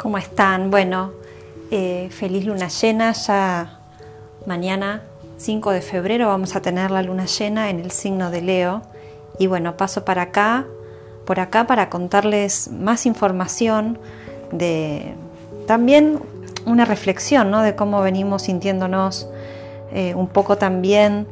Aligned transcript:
¿Cómo 0.00 0.16
están? 0.16 0.70
Bueno, 0.70 1.12
eh, 1.70 2.08
feliz 2.10 2.46
luna 2.46 2.68
llena. 2.68 3.12
Ya 3.12 3.80
mañana, 4.46 5.02
5 5.36 5.72
de 5.72 5.82
febrero, 5.82 6.28
vamos 6.28 6.56
a 6.56 6.62
tener 6.62 6.90
la 6.90 7.02
luna 7.02 7.26
llena 7.26 7.68
en 7.68 7.80
el 7.80 7.90
signo 7.90 8.30
de 8.30 8.40
Leo. 8.40 8.80
Y 9.38 9.46
bueno, 9.46 9.76
paso 9.76 10.02
para 10.06 10.22
acá, 10.22 10.64
por 11.26 11.38
acá 11.38 11.66
para 11.66 11.90
contarles 11.90 12.70
más 12.70 13.04
información 13.04 13.98
de 14.52 15.12
también 15.66 16.18
una 16.64 16.86
reflexión 16.86 17.50
¿no? 17.50 17.60
de 17.60 17.76
cómo 17.76 18.00
venimos 18.00 18.44
sintiéndonos 18.44 19.28
eh, 19.92 20.14
un 20.14 20.28
poco 20.28 20.56
también 20.56 21.26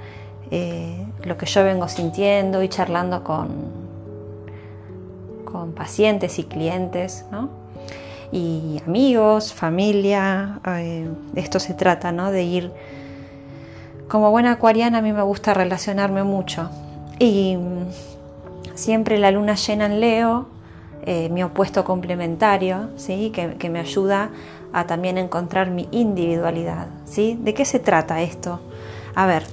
eh, 0.51 1.07
lo 1.25 1.39
que 1.39 1.47
yo 1.47 1.65
vengo 1.65 1.89
sintiendo 1.89 2.63
y 2.63 2.69
charlando 2.69 3.25
con, 3.25 3.49
con 5.47 5.73
pacientes 5.73 6.39
y 6.39 6.45
clientes, 6.45 7.25
¿no? 7.33 7.67
Y 8.33 8.81
amigos, 8.87 9.53
familia. 9.53 10.61
Eh, 10.67 11.09
esto 11.35 11.61
se 11.61 11.75
trata, 11.75 12.13
¿no? 12.13 12.31
De 12.31 12.43
ir. 12.43 12.73
Como 14.09 14.31
buena 14.31 14.53
acuariana, 14.53 14.99
a 14.99 15.03
mí 15.03 15.13
me 15.13 15.23
gusta 15.23 15.55
relacionarme 15.55 16.23
mucho. 16.23 16.71
Y 17.19 17.57
mm, 17.57 18.75
siempre 18.75 19.19
la 19.19 19.31
luna 19.31 19.55
llena 19.55 19.87
en 19.87 20.01
Leo, 20.01 20.47
eh, 21.05 21.29
mi 21.31 21.43
opuesto 21.43 21.85
complementario, 21.85 22.91
¿sí? 22.97 23.31
Que, 23.31 23.55
que, 23.55 23.71
me 23.71 23.81
ayuda 23.81 24.31
a 24.73 24.87
también 24.87 25.19
encontrar 25.19 25.71
mi 25.71 25.89
individualidad. 25.91 26.87
¿sí? 27.05 27.39
¿De 27.41 27.55
qué 27.55 27.65
se 27.65 27.79
trata 27.79 28.21
esto? 28.23 28.61
A 29.15 29.27
ver, 29.27 29.45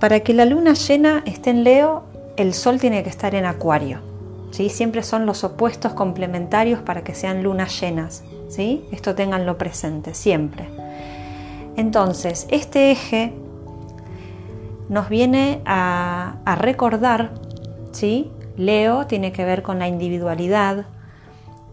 para 0.00 0.20
que 0.20 0.34
la 0.34 0.44
luna 0.44 0.74
llena 0.74 1.22
esté 1.26 1.50
en 1.50 1.64
Leo, 1.64 2.02
el 2.36 2.54
sol 2.54 2.80
tiene 2.80 3.02
que 3.02 3.10
estar 3.10 3.34
en 3.34 3.44
Acuario. 3.44 4.11
Siempre 4.52 5.02
son 5.02 5.26
los 5.26 5.44
opuestos 5.44 5.94
complementarios 5.94 6.80
para 6.80 7.02
que 7.02 7.14
sean 7.14 7.42
lunas 7.42 7.80
llenas. 7.80 8.22
¿sí? 8.52 8.84
Esto 8.92 9.14
tenganlo 9.14 9.56
presente, 9.56 10.14
siempre. 10.14 10.68
Entonces, 11.76 12.46
este 12.50 12.90
eje 12.90 13.32
nos 14.90 15.08
viene 15.08 15.62
a, 15.64 16.56
recordar, 16.60 17.32
¿sí? 17.92 18.30
Leo 18.58 19.06
tiene 19.06 19.32
que 19.32 19.46
ver 19.46 19.62
con 19.62 19.78
la 19.78 19.88
individualidad, 19.88 20.84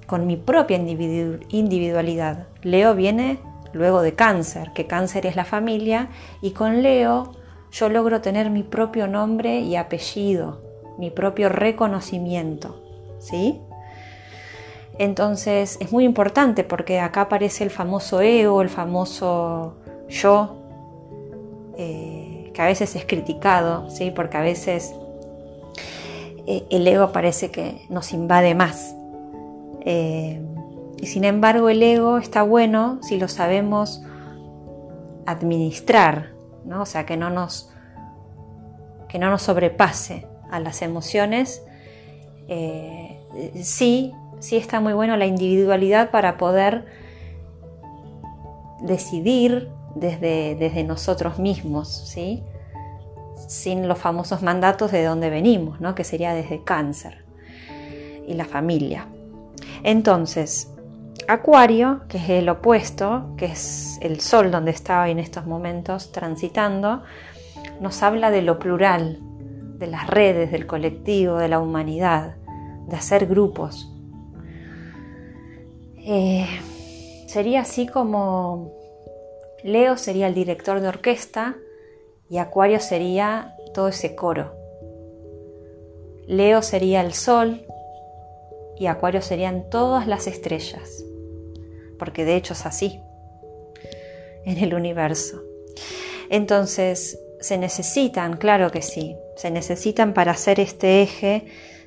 con 0.08 0.26
mi 0.26 0.38
propia 0.38 0.78
individualidad. 0.78 2.48
Leo 2.64 2.96
viene 2.96 3.40
luego 3.74 4.02
de 4.02 4.16
cáncer, 4.16 4.72
que 4.74 4.88
cáncer 4.88 5.26
es 5.26 5.36
la 5.36 5.44
familia, 5.44 6.08
y 6.42 6.52
con 6.52 6.82
Leo 6.82 7.34
yo 7.72 7.90
logro 7.90 8.22
tener 8.22 8.50
mi 8.50 8.64
propio 8.64 9.08
nombre 9.08 9.60
y 9.60 9.76
apellido, 9.76 10.62
mi 11.00 11.10
propio 11.10 11.50
reconocimiento. 11.50 12.84
¿Sí? 13.20 13.62
Entonces 15.00 15.78
es 15.80 15.94
muy 15.94 16.04
importante 16.04 16.66
porque 16.66 17.00
acá 17.00 17.22
aparece 17.22 17.64
el 17.64 17.70
famoso 17.70 18.20
ego, 18.20 18.62
el 18.62 18.70
famoso 18.70 19.78
yo, 20.10 20.58
eh, 21.78 22.52
que 22.54 22.62
a 22.62 22.66
veces 22.66 22.96
es 22.98 23.06
criticado, 23.06 23.90
¿sí? 23.90 24.12
porque 24.12 24.36
a 24.36 24.42
veces 24.42 24.94
eh, 26.46 26.66
el 26.70 26.86
ego 26.86 27.14
parece 27.14 27.50
que 27.50 27.86
nos 27.90 28.12
invade 28.12 28.56
más. 28.56 28.94
Eh, 29.86 30.42
y 30.98 31.08
sin 31.08 31.24
embargo 31.24 31.70
el 31.70 31.82
ego 31.82 32.18
está 32.18 32.44
bueno 32.44 33.00
si 33.02 33.18
lo 33.18 33.30
sabemos 33.30 34.02
administrar, 35.26 36.34
¿no? 36.66 36.82
o 36.82 36.86
sea, 36.86 37.06
que 37.06 37.16
no 37.16 37.30
nos, 37.30 37.72
que 39.08 39.18
no 39.18 39.30
nos 39.30 39.44
sobrepase 39.44 40.28
a 40.50 40.60
las 40.60 40.82
emociones, 40.82 41.64
eh, 42.48 43.20
sí, 43.62 44.14
sí 44.40 44.58
está 44.58 44.80
muy 44.80 44.94
bueno 44.94 45.18
la 45.18 45.26
individualidad 45.26 46.12
para 46.12 46.38
poder 46.38 46.86
decidir 48.82 49.70
desde, 49.96 50.56
desde 50.56 50.84
nosotros 50.84 51.40
mismos, 51.40 51.90
¿sí? 51.90 52.44
sin 53.48 53.88
los 53.88 53.98
famosos 53.98 54.42
mandatos 54.42 54.92
de 54.92 55.04
dónde 55.04 55.30
venimos, 55.30 55.80
¿no? 55.80 55.96
que 55.96 56.04
sería 56.04 56.34
desde 56.34 56.64
cáncer 56.64 57.26
y 58.28 58.34
la 58.34 58.46
familia. 58.46 59.08
Entonces, 59.84 60.72
Acuario, 61.28 62.02
que 62.08 62.18
es 62.18 62.30
el 62.30 62.50
opuesto, 62.50 63.36
que 63.38 63.46
es 63.46 64.00
el 64.02 64.20
sol 64.20 64.52
donde 64.52 64.72
estaba 64.72 65.10
en 65.10 65.20
estos 65.20 65.46
momentos 65.46 66.12
transitando, 66.12 67.04
nos 67.80 68.02
habla 68.04 68.32
de 68.32 68.42
lo 68.42 68.60
plural, 68.60 69.20
de 69.80 69.88
las 69.88 70.08
redes, 70.08 70.52
del 70.52 70.68
colectivo, 70.68 71.38
de 71.38 71.48
la 71.48 71.60
humanidad, 71.60 72.36
de 72.88 72.96
hacer 72.96 73.26
grupos. 73.26 73.90
Eh, 75.98 76.46
sería 77.28 77.62
así 77.62 77.88
como 77.88 78.74
Leo 79.64 79.98
sería 79.98 80.28
el 80.28 80.34
director 80.34 80.82
de 80.82 80.88
orquesta 80.88 81.56
y 82.30 82.38
Acuario 82.38 82.80
sería 82.80 83.56
todo 83.74 83.88
ese 83.88 84.16
coro. 84.16 84.54
Leo 86.28 86.62
sería 86.62 87.02
el 87.02 87.14
sol 87.14 87.66
y 88.78 88.88
Acuario 88.88 89.22
serían 89.22 89.70
todas 89.70 90.08
las 90.08 90.28
estrellas, 90.28 91.04
porque 91.98 92.26
de 92.26 92.36
hecho 92.36 92.54
es 92.54 92.66
así 92.66 93.00
en 94.46 94.58
el 94.58 94.74
universo. 94.74 95.42
Entonces, 96.30 97.20
se 97.40 97.58
necesitan, 97.58 98.38
claro 98.38 98.72
que 98.72 98.82
sí, 98.82 99.16
se 99.40 99.52
necesitan 99.52 100.14
para 100.14 100.34
hacer 100.34 100.60
este 100.60 101.02
eje 101.02 101.46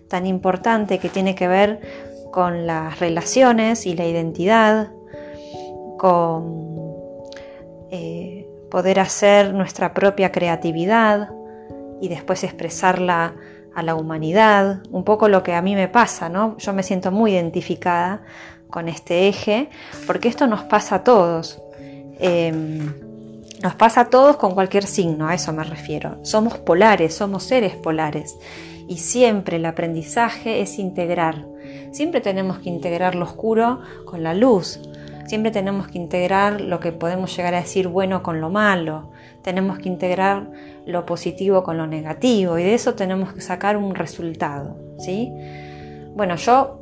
tan 0.09 0.25
importante 0.25 0.99
que 0.99 1.11
tiene 1.11 1.35
que 1.35 1.49
ver 1.49 1.81
con 2.31 2.67
las 2.67 2.99
relaciones 2.99 3.85
y 3.85 3.95
la 3.95 4.07
identidad, 4.07 4.91
con 5.99 6.81
eh, 7.91 8.49
poder 8.71 9.01
hacer 9.01 9.53
nuestra 9.53 9.93
propia 9.93 10.33
creatividad 10.33 11.29
y 12.01 12.09
después 12.09 12.43
expresarla 12.43 13.35
a 13.75 13.83
la 13.83 13.97
humanidad, 13.97 14.83
un 14.91 15.05
poco 15.05 15.29
lo 15.29 15.43
que 15.43 15.53
a 15.53 15.61
mí 15.61 15.75
me 15.75 15.89
pasa, 15.89 16.31
¿no? 16.31 16.57
Yo 16.57 16.73
me 16.73 16.83
siento 16.83 17.11
muy 17.11 17.33
identificada 17.33 18.23
con 18.71 18.89
este 18.89 19.29
eje, 19.29 19.69
porque 20.07 20.29
esto 20.29 20.47
nos 20.47 20.63
pasa 20.63 20.95
a 20.95 21.05
todos. 21.05 21.63
Em, 22.19 23.12
nos 23.63 23.75
pasa 23.77 24.03
a 24.03 24.11
todos 24.11 24.37
con 24.37 24.55
cualquier 24.55 24.85
signo, 24.85 25.29
a 25.29 25.35
eso 25.35 25.53
me 25.53 25.63
refiero. 25.63 26.19
Somos 26.23 26.59
polares, 26.59 27.15
somos 27.15 27.45
seres 27.45 27.77
polares. 27.77 28.37
Y 28.89 28.99
siempre 28.99 29.57
el 29.57 29.67
aprendizaje 29.67 30.61
es 30.61 30.79
integrar. 30.79 31.47
Siempre 31.93 32.21
tenemos 32.21 32.59
que 32.59 32.69
integrar 32.69 33.15
lo 33.15 33.25
oscuro 33.25 33.81
con 34.05 34.25
la 34.25 34.35
luz. 34.35 34.81
Siempre 35.27 35.53
tenemos 35.53 35.87
que 35.87 35.99
integrar 35.99 36.61
lo 36.61 36.81
que 36.81 36.91
podemos 36.91 37.35
llegar 37.37 37.55
a 37.55 37.61
decir 37.61 37.87
bueno 37.87 38.25
con 38.25 38.41
lo 38.41 38.51
malo. 38.51 39.13
Tenemos 39.43 39.79
que 39.79 39.89
integrar 39.89 40.51
lo 40.85 41.07
positivo 41.07 41.63
con 41.63 41.79
lo 41.79 41.87
negativo. 41.87 42.59
Y 42.59 42.65
de 42.65 42.75
eso 42.75 42.95
tenemos 42.95 43.33
que 43.33 43.41
sacar 43.41 43.77
un 43.77 43.95
resultado. 43.95 44.77
¿sí? 44.99 45.33
Bueno, 46.17 46.35
yo 46.35 46.81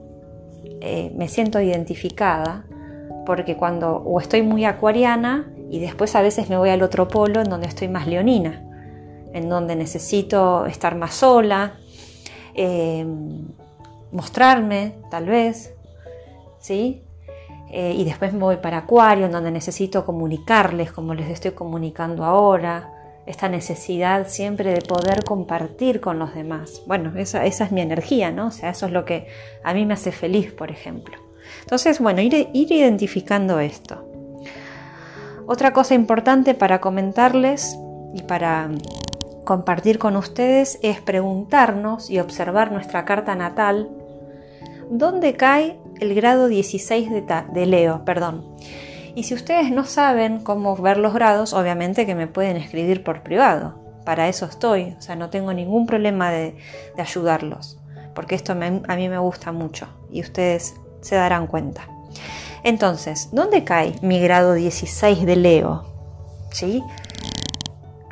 eh, 0.80 1.12
me 1.14 1.28
siento 1.28 1.60
identificada 1.60 2.64
porque 3.26 3.56
cuando 3.56 3.96
o 3.96 4.18
estoy 4.18 4.40
muy 4.40 4.64
acuariana 4.64 5.46
y 5.70 5.78
después 5.78 6.16
a 6.16 6.22
veces 6.22 6.50
me 6.50 6.56
voy 6.56 6.70
al 6.70 6.82
otro 6.82 7.06
polo 7.06 7.40
en 7.40 7.48
donde 7.48 7.68
estoy 7.68 7.86
más 7.88 8.08
leonina, 8.08 8.60
en 9.32 9.48
donde 9.48 9.76
necesito 9.76 10.66
estar 10.66 10.96
más 10.96 11.14
sola, 11.14 11.78
eh, 12.54 13.06
mostrarme 14.10 14.94
tal 15.10 15.26
vez, 15.26 15.72
¿sí? 16.58 17.04
Eh, 17.70 17.94
y 17.96 18.02
después 18.02 18.32
me 18.32 18.40
voy 18.40 18.56
para 18.56 18.78
Acuario, 18.78 19.26
en 19.26 19.32
donde 19.32 19.52
necesito 19.52 20.04
comunicarles 20.04 20.90
como 20.90 21.14
les 21.14 21.30
estoy 21.30 21.52
comunicando 21.52 22.24
ahora, 22.24 22.92
esta 23.26 23.48
necesidad 23.48 24.26
siempre 24.26 24.72
de 24.72 24.80
poder 24.80 25.22
compartir 25.22 26.00
con 26.00 26.18
los 26.18 26.34
demás. 26.34 26.82
Bueno, 26.86 27.16
esa, 27.16 27.46
es 27.46 27.70
mi 27.70 27.80
energía, 27.80 28.32
¿no? 28.32 28.48
O 28.48 28.50
sea, 28.50 28.70
eso 28.70 28.86
es 28.86 28.92
lo 28.92 29.04
que 29.04 29.28
a 29.62 29.72
mí 29.72 29.86
me 29.86 29.94
hace 29.94 30.10
feliz, 30.10 30.52
por 30.52 30.72
ejemplo. 30.72 31.16
Entonces, 31.60 32.00
bueno, 32.00 32.20
ir 32.22 32.48
identificando 32.52 33.60
esto. 33.60 34.09
Otra 35.52 35.72
cosa 35.72 35.94
importante 35.94 36.54
para 36.54 36.80
comentarles 36.80 37.76
y 38.14 38.22
para 38.22 38.70
compartir 39.42 39.98
con 39.98 40.14
ustedes 40.14 40.78
es 40.80 41.00
preguntarnos 41.00 42.08
y 42.08 42.20
observar 42.20 42.70
nuestra 42.70 43.04
carta 43.04 43.34
natal, 43.34 43.90
¿dónde 44.90 45.34
cae 45.34 45.76
el 45.98 46.14
grado 46.14 46.46
16 46.46 47.10
de, 47.52 47.66
Leo? 47.66 48.04
Perdón. 48.04 48.46
Y 49.16 49.24
si 49.24 49.34
ustedes 49.34 49.72
no 49.72 49.86
saben 49.86 50.38
cómo 50.38 50.76
ver 50.76 50.98
los 50.98 51.14
grados, 51.14 51.52
obviamente 51.52 52.06
que 52.06 52.14
me 52.14 52.28
pueden 52.28 52.56
escribir 52.56 53.02
por 53.02 53.24
privado. 53.24 53.74
Para 54.04 54.28
eso 54.28 54.46
estoy, 54.46 54.94
o 54.96 55.02
sea, 55.02 55.16
no 55.16 55.30
tengo 55.30 55.52
ningún 55.52 55.84
problema 55.84 56.30
de, 56.30 56.58
ayudarlos, 56.96 57.76
porque 58.14 58.36
esto 58.36 58.52
a 58.52 58.54
mí 58.96 59.08
me 59.08 59.18
gusta 59.18 59.50
mucho 59.50 59.88
y 60.12 60.20
ustedes 60.20 60.76
se 61.00 61.16
darán 61.16 61.48
cuenta. 61.48 61.88
Entonces, 62.62 63.30
¿dónde 63.32 63.64
cae 63.64 63.94
mi 64.02 64.20
grado 64.20 64.54
16 64.54 65.24
de 65.24 65.36
Leo? 65.36 65.84
¿Sí? 66.52 66.82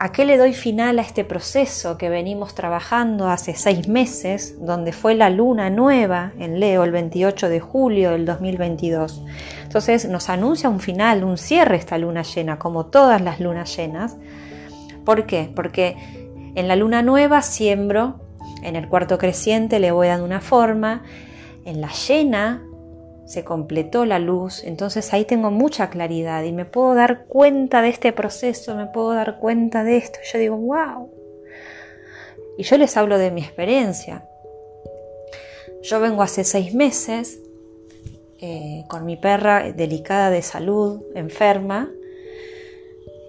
¿A 0.00 0.12
qué 0.12 0.24
le 0.24 0.38
doy 0.38 0.54
final 0.54 1.00
a 1.00 1.02
este 1.02 1.24
proceso 1.24 1.98
que 1.98 2.08
venimos 2.08 2.54
trabajando 2.54 3.28
hace 3.28 3.54
seis 3.56 3.88
meses, 3.88 4.54
donde 4.60 4.92
fue 4.92 5.16
la 5.16 5.28
luna 5.28 5.70
nueva 5.70 6.32
en 6.38 6.60
Leo 6.60 6.84
el 6.84 6.92
28 6.92 7.48
de 7.48 7.58
julio 7.58 8.12
del 8.12 8.24
2022? 8.24 9.24
Entonces 9.64 10.08
nos 10.08 10.28
anuncia 10.28 10.68
un 10.68 10.78
final, 10.78 11.24
un 11.24 11.36
cierre 11.36 11.76
esta 11.76 11.98
luna 11.98 12.22
llena, 12.22 12.60
como 12.60 12.86
todas 12.86 13.20
las 13.20 13.40
lunas 13.40 13.76
llenas. 13.76 14.16
¿Por 15.04 15.26
qué? 15.26 15.50
Porque 15.52 15.96
en 16.54 16.68
la 16.68 16.76
luna 16.76 17.02
nueva 17.02 17.42
siembro, 17.42 18.20
en 18.62 18.76
el 18.76 18.88
cuarto 18.88 19.18
creciente 19.18 19.80
le 19.80 19.90
voy 19.90 20.06
dando 20.06 20.24
una 20.24 20.40
forma, 20.40 21.02
en 21.64 21.80
la 21.80 21.88
llena 21.88 22.62
se 23.28 23.44
completó 23.44 24.06
la 24.06 24.18
luz, 24.18 24.64
entonces 24.64 25.12
ahí 25.12 25.26
tengo 25.26 25.50
mucha 25.50 25.90
claridad 25.90 26.44
y 26.44 26.52
me 26.52 26.64
puedo 26.64 26.94
dar 26.94 27.26
cuenta 27.26 27.82
de 27.82 27.90
este 27.90 28.14
proceso, 28.14 28.74
me 28.74 28.86
puedo 28.86 29.12
dar 29.12 29.38
cuenta 29.38 29.84
de 29.84 29.98
esto. 29.98 30.18
Yo 30.32 30.38
digo, 30.38 30.56
wow. 30.56 31.10
Y 32.56 32.62
yo 32.62 32.78
les 32.78 32.96
hablo 32.96 33.18
de 33.18 33.30
mi 33.30 33.42
experiencia. 33.42 34.24
Yo 35.82 36.00
vengo 36.00 36.22
hace 36.22 36.42
seis 36.42 36.72
meses 36.72 37.38
eh, 38.40 38.84
con 38.88 39.04
mi 39.04 39.18
perra 39.18 39.72
delicada 39.72 40.30
de 40.30 40.40
salud, 40.40 41.02
enferma, 41.14 41.90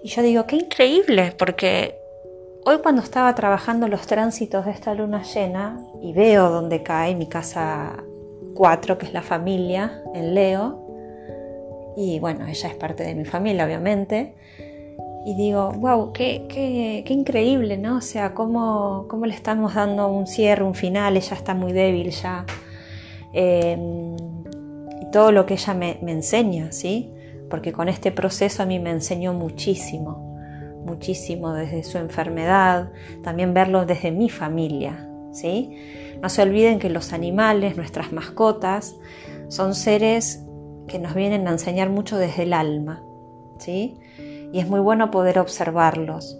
y 0.02 0.08
yo 0.08 0.22
digo, 0.22 0.46
qué 0.46 0.56
increíble, 0.56 1.34
porque 1.38 1.94
hoy 2.64 2.78
cuando 2.78 3.02
estaba 3.02 3.34
trabajando 3.34 3.86
los 3.86 4.06
tránsitos 4.06 4.64
de 4.64 4.70
esta 4.70 4.94
luna 4.94 5.24
llena 5.24 5.78
y 6.00 6.14
veo 6.14 6.48
dónde 6.48 6.82
cae 6.82 7.14
mi 7.14 7.28
casa 7.28 8.02
que 8.98 9.06
es 9.06 9.12
la 9.12 9.22
familia 9.22 10.02
en 10.14 10.34
Leo. 10.34 10.86
Y 11.96 12.20
bueno, 12.20 12.46
ella 12.46 12.68
es 12.68 12.74
parte 12.74 13.04
de 13.04 13.14
mi 13.14 13.24
familia, 13.24 13.64
obviamente. 13.64 14.34
Y 15.24 15.34
digo, 15.34 15.72
wow, 15.72 16.12
qué, 16.12 16.46
qué, 16.48 17.02
qué 17.06 17.12
increíble, 17.12 17.76
¿no? 17.76 17.96
O 17.96 18.00
sea, 18.00 18.32
cómo, 18.32 19.06
cómo, 19.08 19.26
le 19.26 19.34
estamos 19.34 19.74
dando 19.74 20.08
un 20.08 20.26
cierre, 20.26 20.62
un 20.64 20.74
final, 20.74 21.16
ella 21.16 21.36
está 21.36 21.54
muy 21.54 21.72
débil 21.72 22.10
ya. 22.10 22.46
Em, 23.32 24.16
y 25.02 25.10
todo 25.12 25.30
lo 25.32 25.44
que 25.44 25.54
ella 25.54 25.74
me, 25.74 25.98
me 26.02 26.12
enseña, 26.12 26.72
¿sí? 26.72 27.12
Porque 27.50 27.72
con 27.72 27.88
este 27.88 28.12
proceso 28.12 28.62
a 28.62 28.66
mí 28.66 28.78
me 28.78 28.90
enseñó 28.90 29.34
muchísimo, 29.34 30.36
muchísimo 30.86 31.52
desde 31.52 31.82
su 31.82 31.98
enfermedad, 31.98 32.90
también 33.22 33.52
verlo 33.52 33.84
desde 33.84 34.10
mi 34.12 34.30
familia, 34.30 35.09
No 36.22 36.28
se 36.28 36.42
olviden 36.42 36.78
que 36.78 36.90
los 36.90 37.12
animales, 37.12 37.76
nuestras 37.76 38.12
mascotas, 38.12 38.96
son 39.48 39.74
seres 39.74 40.44
que 40.86 40.98
nos 40.98 41.14
vienen 41.14 41.46
a 41.48 41.52
enseñar 41.52 41.88
mucho 41.88 42.18
desde 42.18 42.42
el 42.42 42.52
alma, 42.52 43.02
¿sí? 43.58 43.96
Y 44.52 44.58
es 44.58 44.68
muy 44.68 44.80
bueno 44.80 45.10
poder 45.10 45.38
observarlos. 45.38 46.38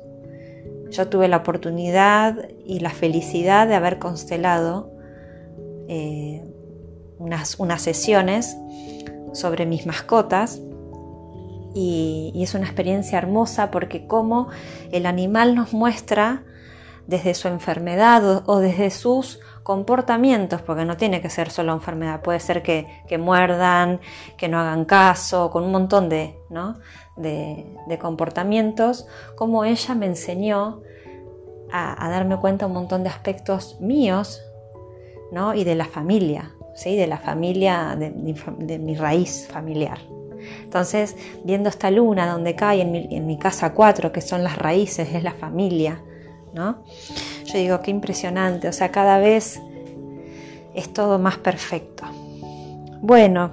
Yo 0.90 1.08
tuve 1.08 1.28
la 1.28 1.38
oportunidad 1.38 2.48
y 2.64 2.80
la 2.80 2.90
felicidad 2.90 3.68
de 3.68 3.74
haber 3.74 3.98
constelado 3.98 4.90
eh, 5.88 6.42
unas, 7.18 7.58
unas, 7.60 7.82
sesiones 7.82 8.56
sobre 9.32 9.66
mis 9.66 9.86
mascotas 9.86 10.60
y, 11.74 12.32
es 12.34 12.54
una 12.54 12.64
experiencia 12.64 13.18
hermosa 13.18 13.70
porque 13.70 14.06
como 14.06 14.48
el 14.90 15.06
animal 15.06 15.54
nos 15.54 15.72
muestra 15.72 16.42
desde 17.10 17.34
su 17.34 17.48
enfermedad 17.48 18.44
o, 18.46 18.60
desde 18.60 18.90
sus 18.90 19.40
comportamientos, 19.64 20.62
porque 20.62 20.84
no 20.84 20.96
tiene 20.96 21.20
que 21.20 21.28
ser 21.28 21.50
solo 21.50 21.72
enfermedad, 21.72 22.22
puede 22.22 22.38
ser 22.38 22.62
que, 22.62 22.86
muerdan, 23.18 24.00
que 24.36 24.48
no 24.48 24.60
hagan 24.60 24.84
caso, 24.84 25.50
con 25.50 25.64
un 25.64 25.72
montón 25.72 26.08
de, 26.08 26.38
de, 27.16 27.98
comportamientos, 27.98 29.08
como 29.34 29.64
ella 29.64 29.94
me 29.96 30.06
enseñó 30.06 30.82
a, 31.72 32.08
darme 32.08 32.36
cuenta 32.36 32.66
un 32.66 32.74
montón 32.74 33.02
de 33.02 33.08
aspectos 33.08 33.80
míos 33.80 34.40
¿no? 35.32 35.52
y 35.52 35.64
de 35.64 35.74
la 35.74 35.86
familia, 35.86 36.52
¿sí? 36.76 36.96
de 36.96 37.08
la 37.08 37.18
familia, 37.18 37.96
de, 37.98 38.78
mi 38.78 38.94
raíz 38.94 39.48
familiar. 39.48 39.98
Entonces, 40.62 41.16
viendo 41.42 41.68
esta 41.68 41.90
luna 41.90 42.30
donde 42.30 42.54
cae 42.54 42.82
en 42.82 42.92
mi, 42.92 43.08
en 43.10 43.26
mi 43.26 43.36
casa 43.36 43.74
4, 43.74 44.12
que 44.12 44.20
son 44.20 44.44
las 44.44 44.56
raíces, 44.56 45.12
es 45.12 45.24
la 45.24 45.32
familia, 45.32 46.04
¿no? 46.52 46.82
Yo 47.44 47.58
digo, 47.58 47.80
qué 47.80 47.90
impresionante, 47.90 48.68
o 48.68 48.72
sea, 48.72 48.90
cada 48.90 49.18
vez 49.18 49.60
es 50.74 50.92
todo 50.92 51.18
más 51.18 51.38
perfecto. 51.38 52.04
Bueno, 53.00 53.52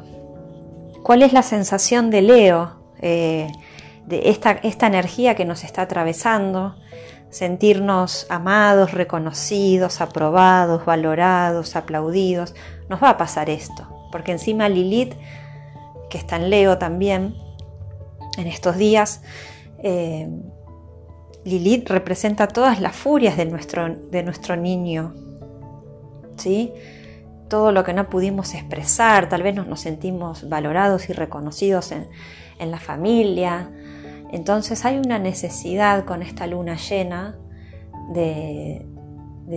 ¿cuál 1.04 1.24
es 1.24 1.34
la 1.34 1.42
sensación 1.42 2.10
de 2.10 2.22
Leo, 2.22 2.76
eh, 3.02 3.52
de 4.06 4.30
esta, 4.30 4.52
esta 4.52 4.88
energía 4.88 5.36
que 5.36 5.46
nos 5.46 5.64
está 5.64 5.84
atravesando? 5.84 6.76
Sentirnos 7.30 8.26
amados, 8.30 8.94
reconocidos, 8.94 10.00
aprobados, 10.00 10.86
valorados, 10.86 11.76
aplaudidos. 11.76 12.56
Nos 12.90 13.02
va 13.02 13.12
a 13.12 13.18
pasar 13.18 13.50
esto, 13.50 14.08
porque 14.12 14.32
encima 14.32 14.70
Lilith, 14.70 15.14
que 16.10 16.18
está 16.18 16.38
en 16.38 16.50
Leo 16.50 16.78
también, 16.78 17.36
en 18.38 18.48
estos 18.48 18.78
días, 18.78 19.22
eh, 19.80 20.30
Lilith 21.48 21.90
representa 21.90 22.50
todas 22.50 22.82
las 22.82 22.94
furias 22.94 23.38
de 23.38 23.46
nuestro, 23.46 23.88
de 23.88 24.22
nuestro 24.22 24.58
niño, 24.58 25.14
¿sí? 26.36 26.74
Todo 27.48 27.72
lo 27.72 27.86
que 27.86 27.94
no 27.94 28.10
pudimos 28.10 28.54
expresar, 28.54 29.30
tal 29.30 29.44
vez 29.44 29.56
nos, 29.56 29.66
nos 29.66 29.80
sentimos 29.80 30.50
valorados 30.50 31.10
y 31.10 31.14
reconocidos 31.14 31.94
en, 31.94 32.08
la 32.60 32.80
familia. 32.80 33.72
Entonces 34.34 34.84
hay 34.84 34.98
una 34.98 35.20
necesidad 35.20 36.04
con 36.04 36.22
esta 36.22 36.48
luna 36.48 36.76
llena 36.76 37.38
de, 38.14 38.86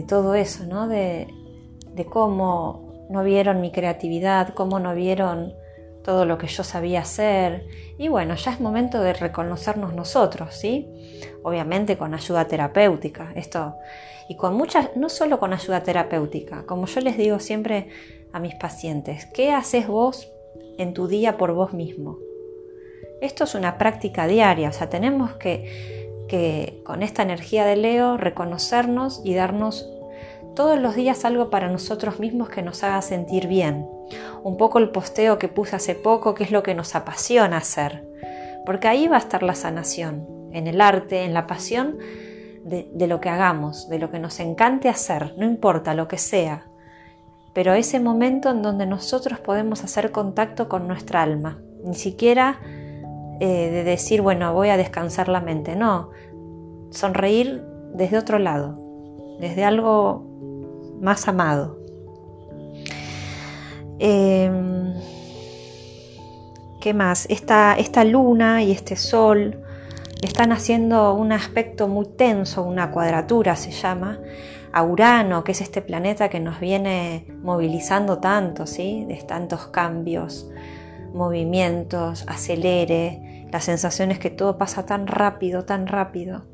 todo 0.06 0.36
eso, 0.36 0.66
¿no? 0.66 0.86
De, 0.86 1.26
de 1.92 2.04
cómo 2.04 3.06
no 3.10 3.24
vieron 3.24 3.60
mi 3.60 3.72
creatividad, 3.72 4.54
cómo 4.54 4.78
no 4.78 4.94
vieron 4.94 5.54
todo 6.04 6.24
lo 6.24 6.38
que 6.38 6.46
yo 6.46 6.64
sabía 6.64 7.00
hacer. 7.00 7.66
Y 7.98 8.08
bueno, 8.08 8.34
ya 8.34 8.52
es 8.52 8.60
momento 8.60 9.02
de 9.02 9.12
reconocernos 9.12 9.94
nosotros, 9.94 10.54
¿sí? 10.54 10.88
Obviamente 11.42 11.96
con 11.96 12.14
ayuda 12.14 12.46
terapéutica. 12.46 13.32
Esto, 13.34 13.74
y 14.28 14.36
con 14.36 14.54
muchas, 14.54 14.96
no 14.96 15.08
solo 15.08 15.38
con 15.38 15.52
ayuda 15.52 15.82
terapéutica, 15.82 16.64
como 16.66 16.86
yo 16.86 17.00
les 17.00 17.16
digo 17.16 17.40
siempre 17.40 17.88
a 18.32 18.38
mis 18.38 18.54
pacientes, 18.54 19.26
¿qué 19.26 19.52
haces 19.52 19.88
vos 19.88 20.30
en 20.78 20.94
tu 20.94 21.08
día 21.08 21.36
por 21.36 21.52
vos 21.52 21.72
mismo? 21.72 22.18
Esto 23.20 23.44
es 23.44 23.54
una 23.54 23.76
práctica 23.76 24.26
diaria, 24.26 24.70
o 24.70 24.72
sea, 24.72 24.88
tenemos 24.88 25.34
que, 25.34 26.26
que 26.28 26.80
con 26.84 27.02
esta 27.02 27.22
energía 27.22 27.66
de 27.66 27.76
Leo 27.76 28.16
reconocernos 28.16 29.20
y 29.24 29.34
darnos 29.34 29.90
todos 30.54 30.78
los 30.78 30.94
días 30.94 31.24
algo 31.24 31.50
para 31.50 31.68
nosotros 31.68 32.20
mismos 32.20 32.48
que 32.48 32.62
nos 32.62 32.82
haga 32.82 33.02
sentir 33.02 33.46
bien. 33.46 33.86
Un 34.42 34.56
poco 34.56 34.78
el 34.78 34.90
posteo 34.90 35.38
que 35.38 35.48
puse 35.48 35.76
hace 35.76 35.94
poco, 35.94 36.34
que 36.34 36.44
es 36.44 36.50
lo 36.50 36.62
que 36.62 36.74
nos 36.74 36.94
apasiona 36.94 37.58
hacer. 37.58 38.06
Porque 38.66 38.88
ahí 38.88 39.08
va 39.08 39.16
a 39.16 39.20
estar 39.20 39.42
la 39.42 39.54
sanación, 39.54 40.26
en 40.52 40.66
el 40.66 40.80
arte, 40.80 41.24
en 41.24 41.34
la 41.34 41.46
pasión 41.46 41.98
de, 42.64 43.06
lo 43.06 43.20
que 43.20 43.28
hagamos, 43.28 43.88
de 43.88 43.98
lo 43.98 44.10
que 44.10 44.18
nos 44.18 44.38
encante 44.40 44.88
hacer, 44.88 45.34
no 45.36 45.44
importa 45.44 45.94
lo 45.94 46.08
que 46.08 46.18
sea. 46.18 46.66
Pero 47.52 47.74
ese 47.74 48.00
momento 48.00 48.50
en 48.50 48.62
donde 48.62 48.86
nosotros 48.86 49.40
podemos 49.40 49.82
hacer 49.82 50.12
contacto 50.12 50.68
con 50.68 50.86
nuestra 50.86 51.22
alma, 51.22 51.58
ni 51.84 51.94
siquiera 51.94 52.60
eh, 53.40 53.70
de 53.70 53.84
decir, 53.84 54.22
bueno, 54.22 54.52
voy 54.52 54.68
a 54.68 54.76
descansar 54.76 55.28
la 55.28 55.40
mente, 55.40 55.74
no, 55.74 56.10
sonreír 56.90 57.64
desde 57.94 58.18
otro 58.18 58.38
lado, 58.38 58.78
desde 59.40 59.64
algo 59.64 60.26
más 61.00 61.26
amado. 61.26 61.79
Em, 64.02 64.94
¿Qué 66.80 66.94
más? 66.94 67.26
Esta, 67.28 67.74
esta 67.74 68.02
luna 68.04 68.62
y 68.62 68.72
este 68.72 68.96
sol 68.96 69.62
están 70.22 70.52
haciendo 70.52 71.12
un 71.12 71.32
aspecto 71.32 71.86
muy 71.86 72.06
tenso, 72.06 72.62
una 72.62 72.90
cuadratura 72.90 73.56
se 73.56 73.70
llama, 73.70 74.18
a 74.72 74.82
Urano, 74.82 75.44
que 75.44 75.52
es 75.52 75.60
este 75.60 75.82
planeta 75.82 76.30
que 76.30 76.40
nos 76.40 76.58
viene 76.60 77.26
movilizando 77.42 78.18
tanto, 78.18 78.66
¿sí? 78.66 79.04
De 79.06 79.16
tantos 79.16 79.66
cambios, 79.66 80.48
movimientos, 81.12 82.24
acelere, 82.26 83.46
la 83.52 83.60
sensación 83.60 84.10
es 84.10 84.18
que 84.18 84.30
todo 84.30 84.56
pasa 84.56 84.86
tan 84.86 85.06
rápido, 85.06 85.66
tan 85.66 85.86
rápido. 85.86 86.46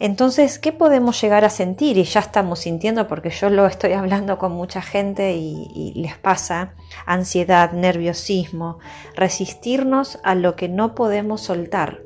Entonces, 0.00 0.58
¿qué 0.58 0.72
podemos 0.72 1.20
llegar 1.20 1.44
a 1.44 1.50
sentir? 1.50 1.96
Y 1.98 2.04
ya 2.04 2.20
estamos 2.20 2.60
sintiendo, 2.60 3.06
porque 3.06 3.30
yo 3.30 3.48
lo 3.48 3.66
estoy 3.66 3.92
hablando 3.94 4.38
con 4.38 4.52
mucha 4.52 4.82
gente 4.82 5.34
y, 5.34 5.92
les 5.94 6.16
pasa, 6.18 6.74
ansiedad, 7.06 7.72
nerviosismo, 7.72 8.78
resistirnos 9.14 10.18
a 10.24 10.34
lo 10.34 10.56
que 10.56 10.68
no 10.68 10.94
podemos 10.94 11.42
soltar. 11.42 12.00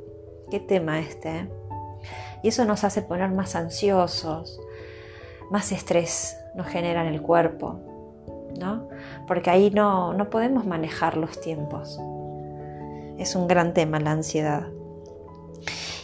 ¿Qué 0.51 0.61
tema 0.61 1.01
este? 1.01 1.29
Eh? 1.31 1.49
Y 2.43 2.49
eso 2.49 2.65
nos 2.65 2.85
hace 2.85 3.03
poner 3.03 3.31
más 3.31 3.57
ansiosos, 3.57 4.61
más 5.51 5.73
estrés 5.73 6.37
nos 6.55 6.69
genera 6.69 7.07
en 7.07 7.13
el 7.13 7.21
cuerpo, 7.21 7.81
¿no? 8.59 8.89
Porque 9.27 9.51
ahí 9.51 9.71
no, 9.71 10.13
no 10.15 10.31
podemos 10.31 10.65
manejar 10.67 11.17
los 11.17 11.41
tiempos. 11.41 11.99
Es 13.19 13.35
un 13.35 13.49
gran 13.49 13.75
tema 13.75 13.99
la 13.99 14.13
ansiedad. 14.13 14.69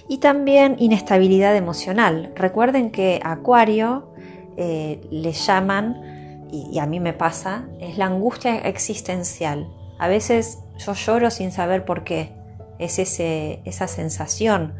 Y 0.08 0.18
también 0.18 0.76
inestabilidad 0.78 1.56
emocional. 1.56 2.32
Recuerden 2.34 2.90
que 2.90 3.20
Acuario 3.22 4.12
eh, 4.56 5.00
le 5.10 5.32
llaman, 5.32 6.48
y, 6.50 6.78
a 6.78 6.86
mí 6.86 7.00
me 7.00 7.12
pasa, 7.12 7.66
es 7.80 7.98
la 7.98 8.06
angustia 8.06 8.58
existencial. 8.58 9.68
A 9.98 10.08
veces 10.08 10.58
yo 10.78 10.92
lloro 10.92 11.30
sin 11.30 11.52
saber 11.52 11.84
por 11.84 12.04
qué. 12.04 12.32
Es 12.78 12.98
ese, 12.98 13.60
esa 13.64 13.88
sensación. 13.88 14.74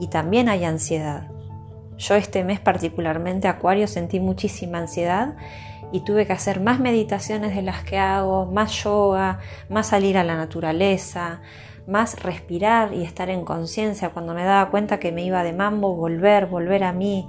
Y 0.00 0.08
también 0.08 0.48
hay 0.48 0.64
ansiedad. 0.64 1.28
Yo 1.98 2.14
este 2.16 2.42
mes 2.42 2.58
particularmente, 2.58 3.48
Acuario, 3.48 3.86
sentí 3.86 4.18
muchísima 4.18 4.78
ansiedad 4.78 5.36
y 5.92 6.00
tuve 6.00 6.26
que 6.26 6.32
hacer 6.32 6.60
más 6.60 6.80
meditaciones 6.80 7.54
de 7.54 7.62
las 7.62 7.84
que 7.84 7.98
hago, 7.98 8.46
más 8.46 8.82
yoga, 8.82 9.38
más 9.68 9.88
salir 9.88 10.18
a 10.18 10.24
la 10.24 10.34
naturaleza, 10.34 11.40
más 11.86 12.22
respirar 12.22 12.92
y 12.94 13.02
estar 13.02 13.30
en 13.30 13.44
conciencia 13.44 14.10
cuando 14.10 14.34
me 14.34 14.44
daba 14.44 14.70
cuenta 14.70 14.98
que 14.98 15.12
me 15.12 15.24
iba 15.24 15.42
de 15.42 15.52
mambo, 15.52 15.94
volver, 15.94 16.46
volver 16.46 16.84
a 16.84 16.92
mí. 16.92 17.28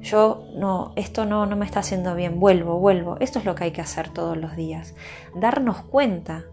Yo 0.00 0.44
no, 0.54 0.92
esto 0.96 1.24
no, 1.24 1.46
no 1.46 1.56
me 1.56 1.64
está 1.64 1.80
haciendo 1.80 2.14
bien, 2.14 2.38
vuelvo, 2.38 2.78
vuelvo. 2.78 3.16
Esto 3.20 3.38
es 3.38 3.44
lo 3.44 3.54
que 3.54 3.64
hay 3.64 3.70
que 3.72 3.80
hacer 3.80 4.10
todos 4.10 4.36
los 4.36 4.54
días. 4.56 4.94
Darnos 5.34 5.82
cuenta, 5.82 6.44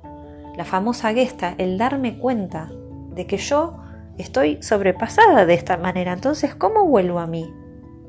la 0.55 0.65
famosa 0.65 1.13
gesta, 1.13 1.55
el 1.57 1.77
darme 1.77 2.17
cuenta 2.17 2.71
de 3.09 3.27
que 3.27 3.37
yo 3.37 3.77
estoy 4.17 4.61
sobrepasada 4.63 5.45
de 5.45 5.53
esta 5.53 5.77
manera. 5.77 6.13
Entonces, 6.13 6.55
¿cómo 6.55 6.85
vuelvo 6.85 7.19
a 7.19 7.27
mí? 7.27 7.53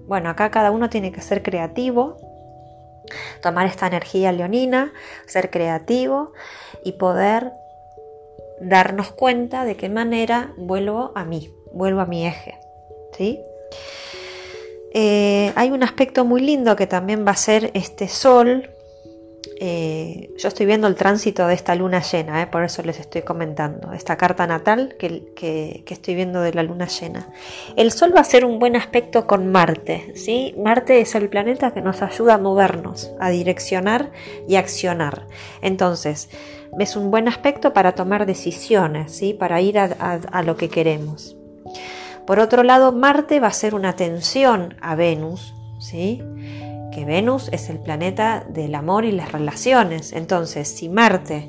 Bueno, 0.07 0.31
acá 0.31 0.51
cada 0.51 0.71
uno 0.71 0.89
tiene 0.89 1.13
que 1.13 1.21
ser 1.21 1.43
creativo, 1.43 2.17
tomar 3.43 3.67
esta 3.67 3.87
energía 3.87 4.33
leonina, 4.33 4.93
ser 5.27 5.51
creativo 5.51 6.33
y 6.85 6.93
poder 6.93 7.53
darnos 8.61 9.13
cuenta 9.13 9.65
de 9.65 9.77
qué 9.77 9.89
manera 9.89 10.53
vuelvo 10.57 11.13
a 11.15 11.25
mí, 11.25 11.51
vuelvo 11.73 12.01
a 12.01 12.07
mi 12.07 12.27
eje. 12.27 12.59
¿sí? 13.17 13.39
Eh, 14.95 15.53
hay 15.55 15.71
un 15.71 15.83
aspecto 15.83 16.25
muy 16.25 16.41
lindo 16.41 16.77
que 16.77 16.87
también 16.87 17.27
va 17.27 17.33
a 17.33 17.37
ser 17.37 17.71
este 17.75 18.09
sol 18.09 18.71
eh, 19.59 20.35
yo 20.37 20.49
estoy 20.49 20.67
viendo 20.67 20.87
el 20.87 20.97
tránsito 20.97 21.47
de 21.47 21.55
esta 21.55 21.75
luna 21.75 22.03
llena, 22.03 22.43
eh, 22.43 22.47
por 22.47 22.63
eso 22.63 22.83
les 22.83 23.01
estoy 23.01 23.23
comentando, 23.23 23.93
esta 23.93 24.17
carta 24.17 24.47
natal 24.47 24.97
que, 24.99 25.83
estoy 25.89 26.15
viendo 26.15 26.43
de 26.43 26.53
la 26.53 26.63
luna 26.63 26.87
llena. 26.87 27.29
El 27.75 27.91
Sol 27.91 28.15
va 28.15 28.21
a 28.21 28.25
ser 28.25 28.45
un 28.45 28.59
buen 28.59 28.77
aspecto 28.77 29.27
con 29.27 29.51
Marte, 29.51 30.13
¿sí? 30.15 30.55
Marte 30.59 31.01
es 31.01 31.15
el 31.15 31.29
planeta 31.29 31.73
que 31.73 31.81
nos 31.81 32.03
ayuda 32.03 32.35
a 32.35 32.39
movernos, 32.39 33.13
a 33.19 33.31
direccionar 33.31 34.13
y 34.47 34.57
accionar. 34.57 35.27
Entonces, 35.63 36.29
es 36.79 36.97
un 36.97 37.11
buen 37.11 37.27
aspecto 37.27 37.73
para 37.73 37.93
tomar 37.93 38.27
decisiones, 38.27 39.13
¿sí? 39.13 39.33
Para 39.33 39.63
ir 39.63 39.79
a, 39.79 39.85
a 40.31 40.43
lo 40.43 40.57
que 40.57 40.69
queremos. 40.69 41.37
Por 42.27 42.41
otro 42.41 42.63
lado, 42.63 42.93
Marte 42.93 43.41
va 43.41 43.49
a 43.49 43.53
ser 43.53 43.75
una 43.75 43.95
tensión 43.95 44.77
a 44.83 44.97
Venus, 44.97 45.55
¿sí? 45.79 46.23
Que 46.97 47.05
Venus 47.05 47.51
es 47.53 47.69
el 47.69 47.79
planeta 47.79 48.47
del 48.49 48.75
amor 48.75 49.05
y 49.05 49.13
las 49.13 49.31
relaciones. 49.31 50.15
Entonces, 50.15 50.67
si 50.67 50.89
Marte, 50.89 51.47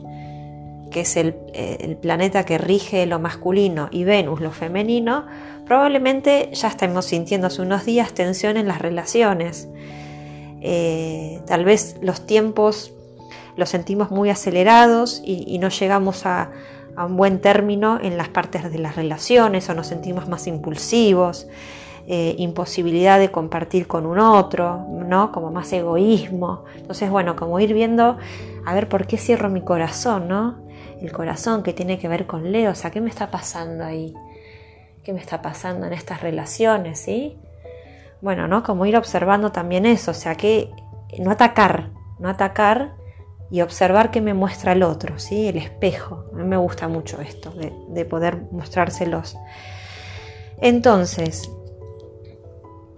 que 0.91 1.01
es 1.01 1.15
el, 1.15 1.35
eh, 1.53 1.97
planeta 2.01 2.43
que 2.43 2.57
rige 2.57 3.05
lo 3.05 3.17
masculino, 3.19 3.87
y 3.89 4.03
Venus 4.03 4.41
lo 4.41 4.51
femenino, 4.51 5.25
probablemente 5.65 6.49
ya 6.51 6.67
estemos 6.67 7.05
sintiendo 7.05 7.47
hace 7.47 7.61
unos 7.61 7.85
días 7.85 8.11
tensión 8.11 8.57
en 8.57 8.67
las 8.67 8.79
relaciones. 8.79 9.69
Eh, 10.59 11.39
tal 11.47 11.63
vez 11.63 11.95
los 12.01 12.25
tiempos 12.25 12.91
los 13.55 13.69
sentimos 13.69 14.11
muy 14.11 14.29
acelerados 14.29 15.21
y, 15.23 15.57
no 15.59 15.69
llegamos 15.69 16.25
a, 16.25 16.51
a 16.97 17.05
un 17.05 17.15
buen 17.15 17.39
término 17.39 18.01
en 18.01 18.17
las 18.17 18.27
partes 18.27 18.69
de 18.69 18.79
las 18.79 18.97
relaciones 18.97 19.69
o 19.69 19.73
nos 19.73 19.87
sentimos 19.87 20.27
más 20.27 20.45
impulsivos. 20.45 21.47
Eh, 22.09 22.35
imposibilidad 22.37 23.19
de 23.19 23.31
compartir 23.31 23.85
con 23.85 24.05
un 24.05 24.17
otro, 24.17 24.85
¿no? 24.89 25.33
Como 25.33 25.51
más 25.51 25.73
egoísmo. 25.73 26.63
Entonces, 26.77 27.09
bueno, 27.09 27.35
como 27.35 27.59
ir 27.59 27.73
viendo, 27.73 28.17
a 28.65 28.73
ver 28.73 28.87
por 28.87 29.07
qué 29.07 29.17
cierro 29.17 29.49
mi 29.49 29.59
corazón, 29.59 30.29
¿no? 30.29 30.55
El 31.01 31.11
corazón 31.11 31.63
que 31.63 31.73
tiene 31.73 31.99
que 31.99 32.07
ver 32.07 32.25
con 32.25 32.49
Leo, 32.49 32.71
o 32.71 32.75
sea, 32.75 32.91
¿qué 32.91 33.01
me 33.01 33.09
está 33.09 33.29
pasando 33.29 33.83
ahí? 33.83 34.13
¿Qué 35.03 35.11
me 35.11 35.19
está 35.19 35.41
pasando 35.41 35.85
en 35.85 35.91
estas 35.91 36.21
relaciones, 36.21 36.97
sí? 36.97 37.37
Bueno, 38.21 38.47
¿no? 38.47 38.63
Como 38.63 38.85
ir 38.85 38.95
observando 38.95 39.51
también 39.51 39.85
eso, 39.85 40.11
o 40.11 40.13
sea, 40.13 40.35
que 40.35 40.71
no 41.19 41.31
atacar, 41.31 41.89
no 42.19 42.29
atacar 42.29 42.93
y 43.51 43.59
observar 43.59 44.11
qué 44.11 44.21
me 44.21 44.33
muestra 44.33 44.71
el 44.71 44.83
otro, 44.83 45.19
¿sí? 45.19 45.49
El 45.49 45.57
espejo. 45.57 46.23
A 46.31 46.37
mí 46.37 46.45
me 46.45 46.55
gusta 46.55 46.87
mucho 46.87 47.19
esto, 47.19 47.51
de, 47.51 47.73
de 47.89 48.05
poder 48.05 48.43
mostrárselos. 48.53 49.35
Entonces, 50.61 51.51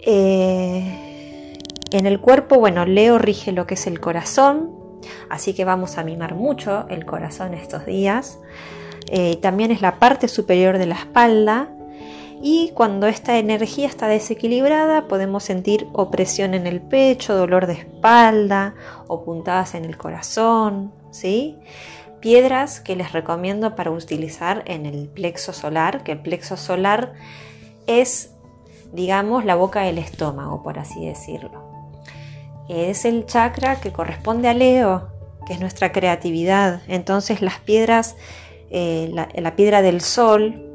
eh, 0.04 1.58
en 1.90 2.06
el 2.06 2.20
cuerpo, 2.20 2.58
bueno, 2.58 2.86
Leo 2.86 3.18
rige 3.18 3.52
lo 3.52 3.66
que 3.66 3.74
es 3.74 3.86
el 3.86 4.00
corazón, 4.00 4.70
así 5.28 5.54
que 5.54 5.64
vamos 5.64 5.98
a 5.98 6.04
mimar 6.04 6.34
mucho 6.34 6.86
el 6.88 7.04
corazón 7.04 7.54
estos 7.54 7.86
días. 7.86 8.38
Eh, 9.08 9.36
también 9.36 9.70
es 9.70 9.82
la 9.82 9.98
parte 9.98 10.28
superior 10.28 10.78
de 10.78 10.86
la 10.86 10.94
espalda 10.94 11.68
y 12.42 12.70
cuando 12.74 13.06
esta 13.06 13.38
energía 13.38 13.86
está 13.86 14.06
desequilibrada 14.08 15.08
podemos 15.08 15.42
sentir 15.44 15.88
opresión 15.92 16.54
en 16.54 16.66
el 16.66 16.80
pecho, 16.80 17.34
dolor 17.34 17.66
de 17.66 17.74
espalda 17.74 18.74
o 19.08 19.24
puntadas 19.24 19.74
en 19.74 19.84
el 19.84 19.96
corazón, 19.96 20.92
¿sí? 21.10 21.58
Piedras 22.20 22.80
que 22.80 22.96
les 22.96 23.12
recomiendo 23.12 23.74
para 23.74 23.90
utilizar 23.90 24.62
en 24.66 24.86
el 24.86 25.08
plexo 25.08 25.52
solar, 25.52 26.02
que 26.04 26.12
el 26.12 26.20
plexo 26.20 26.56
solar 26.56 27.14
es 27.86 28.29
digamos, 28.92 29.44
la 29.44 29.54
boca 29.54 29.82
del 29.82 29.98
estómago, 29.98 30.62
por 30.62 30.78
así 30.78 31.06
decirlo. 31.06 31.70
Es 32.68 33.04
el 33.04 33.26
chakra 33.26 33.80
que 33.80 33.92
corresponde 33.92 34.48
a 34.48 34.54
Leo, 34.54 35.08
que 35.46 35.54
es 35.54 35.60
nuestra 35.60 35.92
creatividad. 35.92 36.82
Entonces 36.86 37.42
las 37.42 37.58
piedras, 37.58 38.16
eh, 38.70 39.10
la, 39.12 39.56
piedra 39.56 39.82
del 39.82 40.00
sol, 40.00 40.66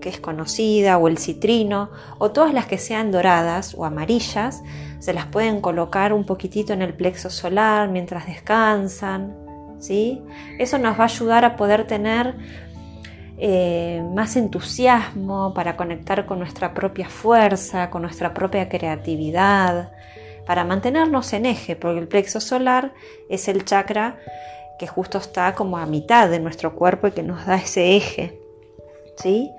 que 0.00 0.08
es 0.08 0.18
conocida, 0.18 0.98
o 0.98 1.08
el 1.08 1.18
citrino, 1.18 1.90
o 2.18 2.32
todas 2.32 2.52
las 2.52 2.66
que 2.66 2.78
sean 2.78 3.10
doradas 3.10 3.74
o 3.76 3.84
amarillas, 3.84 4.62
se 4.98 5.12
las 5.12 5.26
pueden 5.26 5.60
colocar 5.60 6.12
un 6.12 6.24
poquitito 6.24 6.72
en 6.72 6.82
el 6.82 6.94
plexo 6.94 7.30
solar 7.30 7.88
mientras 7.88 8.26
descansan. 8.26 9.36
¿sí? 9.78 10.22
Eso 10.58 10.78
nos 10.78 10.98
va 10.98 11.04
a 11.04 11.06
ayudar 11.06 11.44
a 11.44 11.56
poder 11.56 11.86
tener 11.86 12.34
eh, 13.36 14.02
más 14.14 14.36
entusiasmo 14.36 15.54
para 15.54 15.76
conectar 15.76 16.24
con 16.26 16.38
nuestra 16.38 16.72
propia 16.72 17.08
fuerza, 17.08 17.90
con 17.90 18.02
nuestra 18.02 18.32
propia 18.32 18.68
creatividad, 18.68 19.92
para 20.46 20.64
mantenernos 20.64 21.32
en 21.32 21.46
eje, 21.46 21.74
porque 21.74 22.00
el 22.00 22.08
plexo 22.08 22.40
solar 22.40 22.92
es 23.28 23.48
el 23.48 23.64
chakra 23.64 24.18
que 24.78 24.86
justo 24.86 25.18
está 25.18 25.54
como 25.54 25.78
a 25.78 25.86
mitad 25.86 26.28
de 26.28 26.40
nuestro 26.40 26.74
cuerpo 26.74 27.06
y 27.06 27.12
que 27.12 27.22
nos 27.22 27.46
da 27.46 27.56
ese 27.56 27.96
eje. 27.96 28.38
¿Sí? 29.16 29.50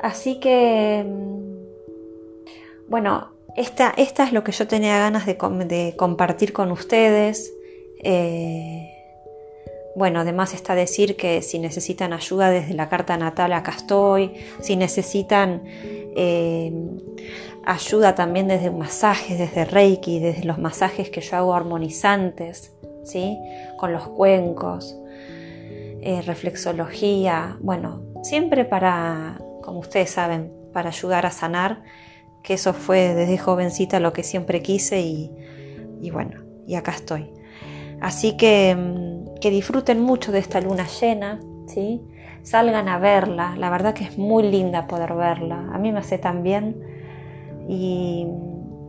Así 0.00 0.40
que, 0.40 1.04
mm, 1.06 2.88
bueno, 2.88 3.32
esta, 3.56 3.92
esta 3.96 4.24
es 4.24 4.32
lo 4.32 4.44
que 4.44 4.52
yo 4.52 4.66
tenía 4.66 4.98
ganas 4.98 5.26
de, 5.26 5.36
compartir 5.96 6.52
con 6.52 6.72
ustedes. 6.72 7.52
Eh, 8.02 8.91
bueno, 9.94 10.20
además 10.20 10.54
está 10.54 10.74
decir 10.74 11.16
que 11.16 11.42
si 11.42 11.58
necesitan 11.58 12.12
ayuda 12.12 12.50
desde 12.50 12.74
la 12.74 12.88
carta 12.88 13.16
natal, 13.16 13.52
acá 13.52 13.72
estoy. 13.72 14.32
Si 14.60 14.76
necesitan 14.76 15.62
eh, 15.66 16.72
ayuda 17.64 18.14
también 18.14 18.48
desde 18.48 18.70
masajes, 18.70 19.38
desde 19.38 19.64
Reiki, 19.64 20.18
desde 20.18 20.44
los 20.44 20.58
masajes 20.58 21.10
que 21.10 21.20
yo 21.20 21.36
hago 21.36 21.54
armonizantes, 21.54 22.72
¿sí? 23.04 23.38
Con 23.78 23.92
los 23.92 24.08
cuencos, 24.08 24.96
eh, 26.00 26.22
reflexología. 26.22 27.56
Bueno, 27.60 28.02
siempre 28.22 28.64
para, 28.64 29.38
como 29.62 29.80
ustedes 29.80 30.10
saben, 30.10 30.52
para 30.72 30.88
ayudar 30.88 31.26
a 31.26 31.30
sanar, 31.30 31.82
que 32.42 32.54
eso 32.54 32.72
fue 32.72 33.14
desde 33.14 33.38
jovencita 33.38 34.00
lo 34.00 34.12
que 34.12 34.22
siempre 34.22 34.62
quise 34.62 35.00
y, 35.00 35.30
y 36.00 36.10
bueno, 36.10 36.42
y 36.66 36.74
acá 36.76 36.92
estoy. 36.92 37.30
Así 38.00 38.36
que 38.36 38.74
mm, 38.74 39.11
que 39.42 39.50
disfruten 39.50 40.00
mucho 40.00 40.32
de 40.32 40.38
esta 40.38 40.60
luna 40.60 40.86
llena, 40.86 41.40
¿sí? 41.66 42.00
salgan 42.42 42.88
a 42.88 42.98
verla, 42.98 43.54
la 43.56 43.70
verdad 43.70 43.92
que 43.92 44.04
es 44.04 44.16
muy 44.16 44.44
linda 44.44 44.86
poder 44.86 45.14
verla, 45.14 45.68
a 45.72 45.78
mí 45.78 45.92
me 45.92 45.98
hace 45.98 46.16
tan 46.16 46.42
bien. 46.42 46.76
Y 47.68 48.26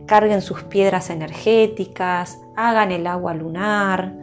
carguen 0.06 0.42
sus 0.42 0.62
piedras 0.62 1.10
energéticas, 1.10 2.40
hagan 2.56 2.92
el 2.92 3.06
agua 3.06 3.34
lunar 3.34 4.14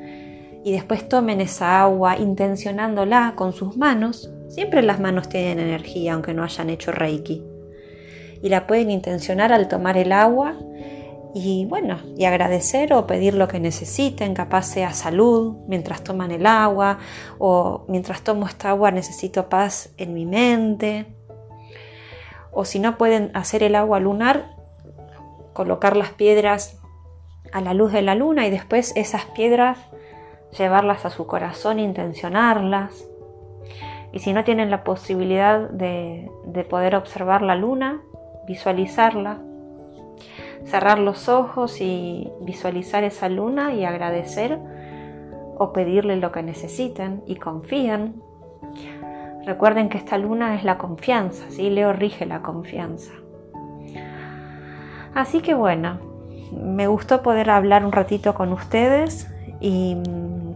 y 0.63 0.71
después 0.71 1.07
tomen 1.09 1.41
esa 1.41 1.81
agua 1.81 2.17
intencionándola 2.17 3.33
con 3.35 3.53
sus 3.53 3.77
manos, 3.77 4.31
siempre 4.47 4.83
las 4.83 4.99
manos 4.99 5.27
tienen 5.27 5.59
energía 5.59 6.13
aunque 6.13 6.33
no 6.33 6.43
hayan 6.43 6.69
hecho 6.69 6.91
reiki. 6.91 7.43
Y 8.41 8.49
la 8.49 8.67
pueden 8.67 8.89
intencionar 8.89 9.51
al 9.53 9.67
tomar 9.67 9.97
el 9.97 10.11
agua 10.11 10.55
y 11.33 11.65
bueno, 11.65 11.99
y 12.17 12.25
agradecer 12.25 12.93
o 12.93 13.07
pedir 13.07 13.33
lo 13.33 13.47
que 13.47 13.59
necesiten, 13.59 14.33
capaz 14.33 14.63
sea 14.63 14.93
salud 14.93 15.57
mientras 15.67 16.03
toman 16.03 16.31
el 16.31 16.45
agua 16.45 16.99
o 17.39 17.85
mientras 17.87 18.21
tomo 18.21 18.47
esta 18.47 18.69
agua 18.69 18.91
necesito 18.91 19.47
paz 19.47 19.93
en 19.97 20.13
mi 20.13 20.25
mente 20.25 21.15
o 22.51 22.65
si 22.65 22.79
no 22.79 22.97
pueden 22.97 23.31
hacer 23.33 23.63
el 23.63 23.75
agua 23.75 23.99
lunar, 23.99 24.55
colocar 25.53 25.95
las 25.95 26.09
piedras 26.09 26.79
a 27.53 27.61
la 27.61 27.73
luz 27.73 27.91
de 27.91 28.01
la 28.01 28.15
luna 28.15 28.45
y 28.45 28.51
después 28.51 28.93
esas 28.95 29.25
piedras 29.25 29.77
llevarlas 30.57 31.05
a 31.05 31.09
su 31.09 31.27
corazón, 31.27 31.79
intencionarlas. 31.79 33.07
Y 34.11 34.19
si 34.19 34.33
no 34.33 34.43
tienen 34.43 34.69
la 34.69 34.83
posibilidad 34.83 35.69
de, 35.69 36.29
de 36.45 36.63
poder 36.65 36.95
observar 36.95 37.41
la 37.41 37.55
luna, 37.55 38.01
visualizarla, 38.45 39.41
cerrar 40.65 40.99
los 40.99 41.29
ojos 41.29 41.81
y 41.81 42.31
visualizar 42.41 43.03
esa 43.03 43.29
luna 43.29 43.73
y 43.73 43.85
agradecer 43.85 44.59
o 45.57 45.73
pedirle 45.73 46.15
lo 46.15 46.31
que 46.31 46.43
necesiten 46.43 47.23
y 47.27 47.35
confían. 47.35 48.15
Recuerden 49.45 49.89
que 49.89 49.97
esta 49.97 50.17
luna 50.17 50.55
es 50.55 50.63
la 50.63 50.77
confianza, 50.77 51.45
¿sí? 51.49 51.69
Leo 51.69 51.93
rige 51.93 52.25
la 52.25 52.41
confianza. 52.41 53.11
Así 55.13 55.41
que 55.41 55.53
bueno, 55.53 55.99
me 56.51 56.87
gustó 56.87 57.21
poder 57.21 57.49
hablar 57.49 57.85
un 57.85 57.91
ratito 57.91 58.33
con 58.33 58.53
ustedes 58.53 59.29
y 59.59 59.95
mm, 59.95 60.53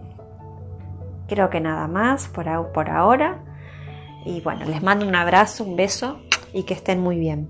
creo 1.28 1.50
que 1.50 1.60
nada 1.60 1.88
más 1.88 2.28
por 2.28 2.48
ahora. 2.90 3.40
Y 4.26 4.42
bueno, 4.42 4.66
les 4.66 4.82
mando 4.82 5.08
un 5.08 5.16
abrazo, 5.16 5.64
un 5.64 5.76
beso 5.76 6.20
y 6.54 6.64
que 6.64 6.74
estén 6.74 7.00
muy 7.02 7.20
bien. 7.20 7.50